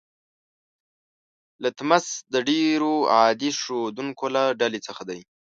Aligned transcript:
لتمس 1.63 2.05
د 2.33 2.35
ډیرو 2.49 2.93
عادي 3.15 3.51
ښودونکو 3.61 4.25
له 4.35 4.43
ډلې 4.59 4.79
څخه 4.87 5.01
دی. 5.09 5.19